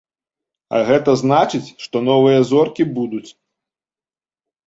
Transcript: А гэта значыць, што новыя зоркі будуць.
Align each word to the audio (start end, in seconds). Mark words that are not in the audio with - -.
А 0.75 0.79
гэта 0.87 1.11
значыць, 1.23 1.73
што 1.85 2.01
новыя 2.09 2.39
зоркі 2.51 2.83
будуць. 2.95 3.27